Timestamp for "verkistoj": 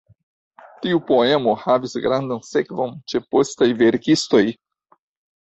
3.83-4.43